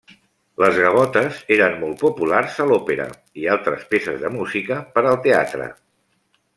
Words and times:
Les 0.61 0.77
gavotes 0.83 1.41
eren 1.57 1.75
molt 1.83 2.01
populars 2.05 2.57
a 2.65 2.67
l'òpera 2.71 3.07
i 3.43 3.47
altres 3.59 3.87
peces 3.95 4.21
de 4.27 4.35
música 4.41 4.83
per 4.97 5.07
al 5.13 5.23
teatre. 5.31 5.71